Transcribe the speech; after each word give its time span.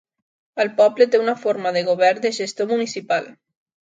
El 0.63 0.69
poble 0.77 1.05
té 1.15 1.19
una 1.23 1.35
forma 1.41 1.73
de 1.75 1.83
govern 1.89 2.23
de 2.23 2.31
gestor 2.39 2.69
municipal. 2.73 3.29